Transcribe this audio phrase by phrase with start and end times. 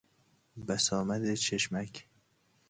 [0.67, 2.07] بسامد چشمک